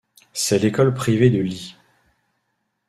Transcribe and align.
C'est 0.33 0.57
l'école 0.57 0.95
privée 0.95 1.29
de 1.29 1.37
Lih. 1.37 1.75